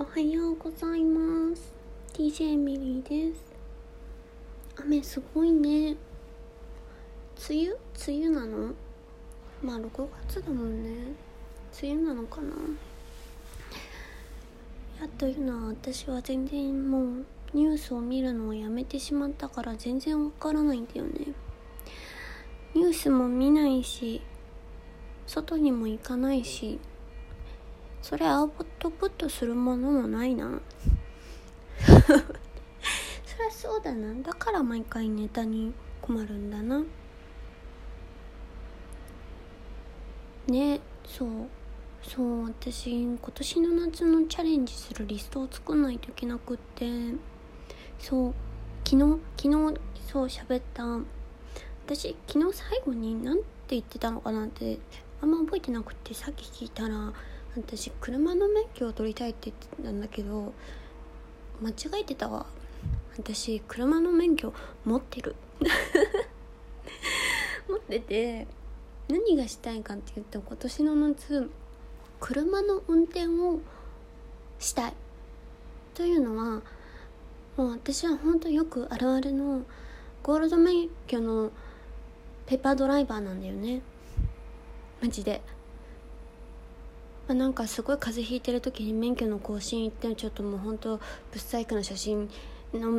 [0.00, 1.74] おはようございます。
[2.14, 3.44] DJ ミリーです。
[4.82, 5.94] 雨すごいね。
[7.46, 7.76] 梅雨？
[8.08, 8.72] 梅雨なの？
[9.62, 11.12] まあ6月だもんね。
[11.82, 12.46] 梅雨なのかな？
[15.02, 21.26] やというのは私は全然もうニュースを見るのをやめてしまったから全然わからないんだよね。
[22.74, 24.22] ニュースも見ないし
[25.26, 26.80] 外にも行かないし
[28.02, 30.60] それアウトプットするものもないな。
[31.80, 34.14] そりゃそうだな。
[34.22, 36.82] だから毎回ネタに困るんだな。
[40.48, 41.28] ねそう。
[42.02, 46.88] そう私今年の夏のチャレンジするリストを作んないといけなくって。
[47.98, 48.34] そう。
[48.84, 50.84] 昨日昨日そう喋った。
[51.86, 54.78] 私昨日最後に何て言ってたのかなって
[55.20, 57.12] あんま覚えてなくてさっき聞いたら
[57.56, 60.52] 私車の免許を取りたいって言ってたんだけど
[61.60, 62.46] 間違えてたわ。
[63.18, 64.52] 私車の免許
[64.84, 65.34] 持ってる。
[67.68, 68.46] 持ってて
[69.08, 71.50] 何がしたいかって言うと今年の夏
[72.20, 73.60] 車の運転を
[74.58, 74.94] したい。
[75.94, 76.62] というのは
[77.56, 79.64] もう私は本当よくあるあるの
[80.22, 81.50] ゴールド免許の
[82.46, 83.82] ペーパードライバーなんだよね。
[85.02, 85.40] マジで、
[87.30, 90.98] まあ、なんかすごい風邪ひいてる時に免許の更新行ってちょっともう本当
[91.30, 92.28] ブサイクな写真
[92.74, 92.90] の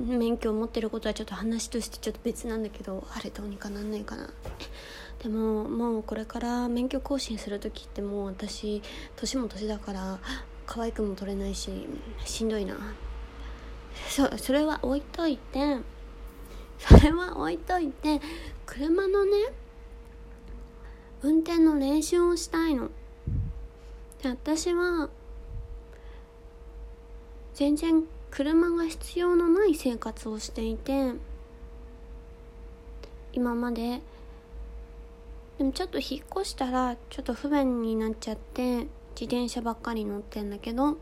[0.00, 4.28] 免許を持ってることはちょっと話としてちょっと別なんだけどあれどうにかなんないかな。
[5.22, 8.82] でももうこれから免許更新する時ってもう私
[9.14, 10.18] 年も年だから
[10.66, 11.70] 可愛くも取れないし
[12.24, 12.76] しんどいな。
[14.08, 15.76] そうそれは置いといて
[16.80, 18.20] それは置いといて
[18.66, 19.52] 車のね
[21.22, 22.90] 運転の練習をしたいの。
[24.22, 25.08] で私は
[27.54, 31.12] 全然車が必要のない生活をしていて
[33.32, 34.00] 今まで。
[35.58, 38.80] でもちょっと引っ越したらちょっと不便になっちゃって
[39.18, 40.98] 自転車ばっかり乗ってんだけど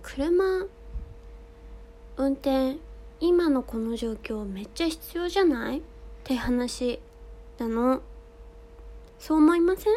[0.00, 0.44] 車
[2.16, 2.76] 運転
[3.18, 5.78] 今のこの状況めっちゃ必要じゃない？
[5.78, 5.82] っ
[6.22, 7.00] て話
[7.58, 8.00] なの。
[9.18, 9.92] そう思いません？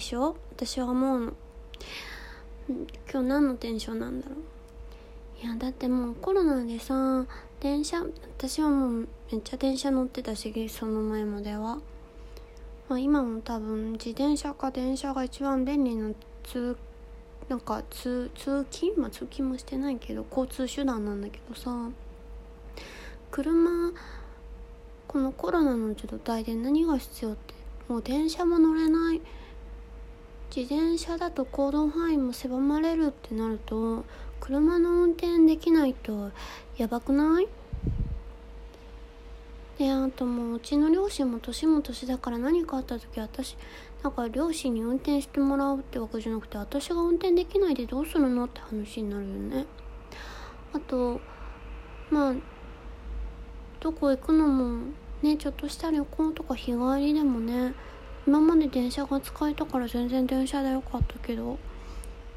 [0.00, 0.34] でしょ？
[0.56, 1.32] 私は思うの。
[3.12, 5.44] 今日何のテンションなんだろう？
[5.44, 7.26] いやだってもうコロナでさ
[7.60, 8.02] 電車
[8.38, 11.80] 私はもうめっちゃ電車乗ってたしその前までは。
[12.88, 16.10] まあ、今も多分自転車か電車が一番便利な
[16.44, 16.78] 通
[17.50, 18.96] なんか通通勤？
[18.96, 21.90] まあ通勤もしてないけど交通手段なんだけどさ。
[23.30, 23.92] 車
[25.06, 27.52] このコロナの状態で何が必要って？
[27.86, 29.20] もう電車も乗れない。
[30.54, 34.04] 自転車だと行動範囲も狭まれるってなると
[34.40, 36.32] 車の運転できないと
[36.76, 37.46] やばくない？
[39.78, 43.56] であともううちの両親も年も年だから何かあった時私
[44.02, 49.66] なんか両親に運転してもらうってわけじゃなくて私が運転できないでどうするのって話になるよね。
[50.72, 51.20] あと
[52.10, 52.34] まあ
[53.78, 54.82] どこ行くのも
[55.22, 57.72] ねちょっとした旅行とか日帰りでもね
[58.26, 61.58] 今まで電車が使えたから全然電車でよかったけど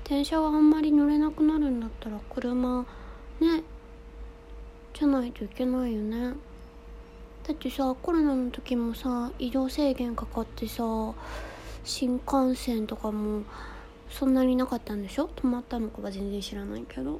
[0.03, 2.81] 電車があんまり乗れなくなるんだったら車
[3.39, 3.63] ね
[4.93, 6.33] じゃないといけないよね。
[7.45, 10.83] だってさコロナの時もさ移動制限かかってさ
[11.83, 13.43] 新幹線とかも
[14.09, 15.29] そんなになかったんでしょ？
[15.35, 17.19] 止まったのかは全然知らないけど。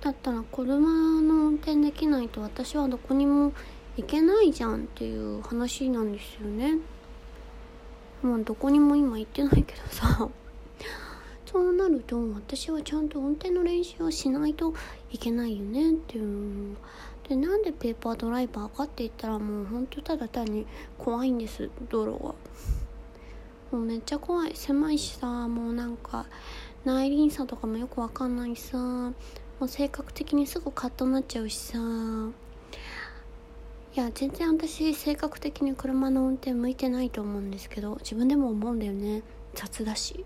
[0.00, 3.52] だったら車の運転できないと私はどこにも
[3.96, 6.78] 行けないじゃんっていう話なんですよね。
[8.22, 10.28] まあどこにも今行ってないけどさ。
[11.46, 14.74] そうなると私はちゃんと運転の練習をしないと
[15.10, 16.76] いけないよねっていう。
[17.28, 20.66] でなんでペーパードライバーかって言ったらもうほんとただ単に
[20.98, 22.36] 怖いんです道路がも
[23.72, 24.52] うめっちゃ怖い。
[24.54, 26.26] 狭いしさもうなんか
[26.84, 28.78] 内輪差とかもよくわかんないしさ。
[28.78, 31.78] もう性格的にすぐカッとなっちゃうしさ。
[33.96, 39.22] いや全然私性格的に車の運転向いてないと思うんですけど自分でも思うんだよね。
[39.54, 40.24] 雑だし。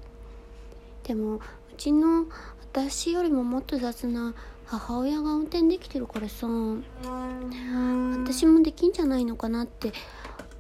[1.05, 1.41] でもう
[1.76, 2.26] ちの
[2.73, 4.35] 私よりももっと雑な
[4.67, 9.93] 母親が運転できてるからさ私もできんじゃないのかなって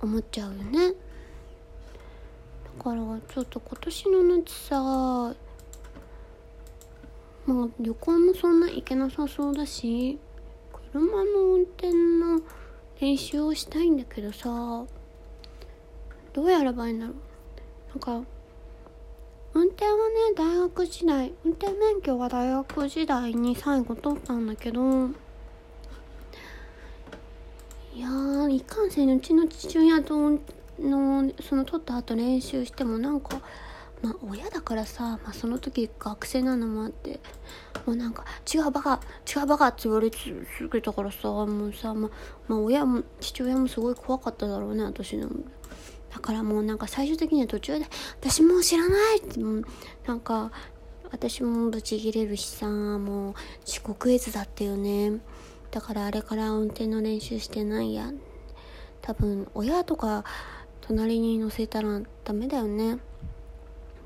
[0.00, 0.94] 思っちゃうよね。
[2.78, 5.34] だからちょっと今年の夏さ
[7.46, 10.18] まあ旅行もそんな行けなさそうだし
[10.92, 12.40] 車の運転の
[13.02, 14.84] 練習をしたいんだけどさ
[16.32, 17.16] どうやればいいんだろう？
[17.88, 18.22] なんか
[19.54, 19.96] 運転はね
[20.36, 24.80] 大学時代運転免許は大学時代に最後取ったんだけど
[27.92, 30.38] いやーいかんせんうちの父親と
[30.78, 33.40] のその取った後練習してもなんか
[34.02, 37.20] まあ親だからさ、まあ、その時学生なのもあって
[37.86, 42.10] もうなんか「違うバカ違うバカ」って言われ続けたからさもうさ、ま
[42.48, 45.30] まあ、親も父親もすごい怖かっただろうね私の。
[46.12, 47.86] だからもうなんか最終的には途中で
[48.20, 49.64] 「私もう知らない!」ってもう
[50.06, 50.52] なんか
[51.10, 53.34] 私もブチギレるしさもう
[53.66, 55.20] 遅刻絵図だったよね
[55.70, 58.12] だからあれから運転の練習してないや
[59.00, 60.24] 多分親とか
[60.82, 62.98] 隣に乗せたらダメだよね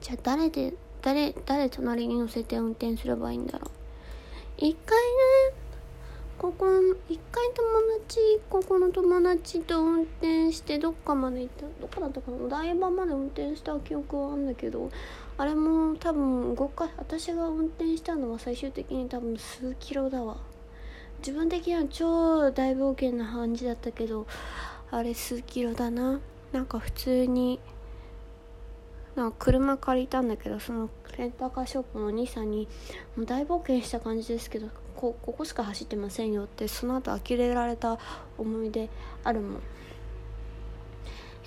[0.06, 0.73] じゃあ誰で
[1.03, 3.70] 誰誰隣に乗せて運転すればいいんだろう？
[4.56, 5.56] 一回ね
[6.38, 6.67] ここ
[7.08, 12.37] 一回友達ここの友達と運転してどっかまで行ったどこだったかな？
[12.37, 14.88] お台場まで運転した記憶はあるんだけど
[15.38, 20.37] あれも多分5回私が運転したのは最終的に多分数キロだわ。
[21.19, 24.29] 自分的には超大冒険な感じだったけど
[24.93, 26.20] あれ数キロだな。
[26.53, 27.58] なんか普通に
[29.16, 32.68] なんか車借りたんだけどそのレンタカーショップのお兄さんに
[33.16, 37.98] もう大冒険した感じですけどこここしか走ってませんよってその後呆れられた
[38.36, 38.88] 思い出
[39.24, 39.62] あるもん。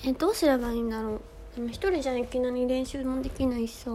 [0.06, 1.22] えどうすればいいんだろう。
[1.56, 3.92] でも一人じゃいきなり練習もできないしさ。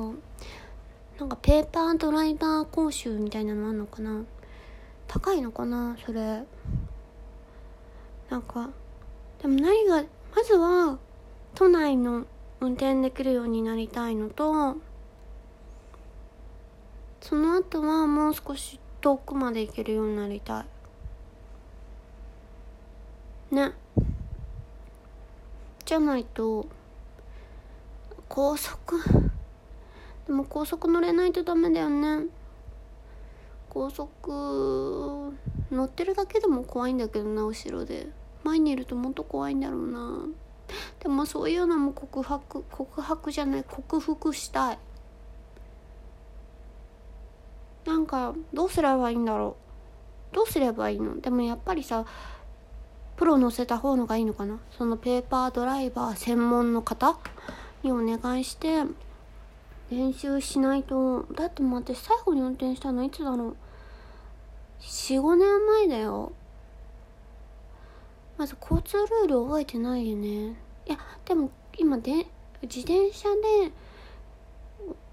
[1.18, 4.24] なんかペーパードライバー講習みたいなのあんのかな。
[5.06, 6.42] 高いのかなそれ。
[8.28, 8.70] なんか
[9.40, 10.02] でも何が
[10.34, 10.98] まずは
[11.54, 12.26] 都内の
[12.64, 14.76] 運転できるようになりたいのと
[17.20, 20.64] その後はもう少し遠くまで行けるようになりた
[23.50, 23.54] い。
[23.54, 23.72] ね。
[25.84, 26.66] じゃないと
[28.28, 28.98] 高速。
[30.26, 32.26] でも高速乗れないとダメだよね。
[33.68, 35.34] 高速
[35.70, 38.08] 乗ってるだけでも怖いんだけどな後ろで。
[38.42, 40.43] 前にいるともっと怖いんだろうな。
[41.00, 44.78] でもそういうのも告白告白じゃない克服したい。
[47.84, 49.56] なんかどうすればいいんだろ
[50.32, 50.34] う。
[50.34, 51.20] どうすればいいの？
[51.20, 52.04] でもやっぱりさ
[53.16, 54.58] プロ乗せた方のがいいのかな？
[54.76, 57.18] そのペーパードライバー専門の方？
[57.82, 58.84] にお願いして
[59.90, 61.26] 練習しないと。
[61.34, 63.56] だってもう私最後に運転したのいつだろう
[64.80, 66.32] ？45年前だよ。
[68.36, 70.28] まず交通ルール覚えてないよね。
[70.86, 72.26] いやでも今で
[72.62, 73.72] 自転車で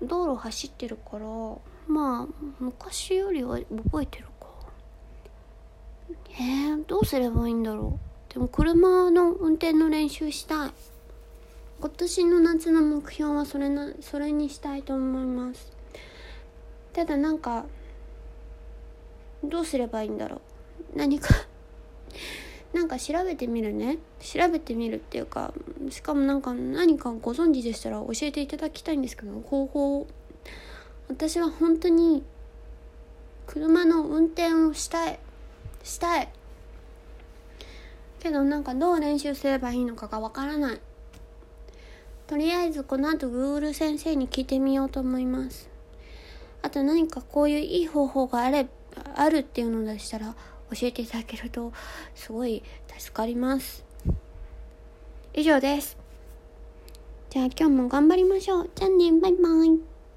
[0.01, 1.25] 道路走ってるから
[1.87, 2.27] まあ
[2.59, 4.47] 昔よりは覚えてるか。
[6.31, 8.33] えー、どうすればいいんだろう。
[8.33, 10.71] でも車の運転の練習したい。
[11.79, 15.71] 今年の夏の目標はそれなそれにしたいと思います。
[16.93, 17.65] ただなんか
[19.43, 20.41] どうすればいいんだろ
[20.93, 20.97] う。
[20.97, 21.33] 何か
[22.73, 23.97] なんか調べてみるね。
[24.19, 25.53] 調べてみるっていうか
[25.89, 30.07] しかもなんか何かご存知でしたら教えていただきたいんですけど方法
[31.09, 32.23] 私は本当に
[33.45, 35.19] 車の運転をしたい。
[35.83, 36.29] したい。
[38.19, 40.81] けどなんかどう練習すればいいのかがわからない。
[42.27, 45.69] とりあえずこの後 Google 先生に聞いてみようと思います。
[46.61, 48.67] あと何かこういういい方法があれ
[49.15, 50.33] あるっていうのでしたら
[50.73, 51.73] 教えていただけると
[52.15, 52.63] すごい
[52.97, 53.83] 助かります。
[55.33, 55.97] 以上です。
[57.29, 58.69] じゃあ今日も頑張りましょう。
[58.75, 59.11] じゃあね。
[59.19, 59.90] バイバイ。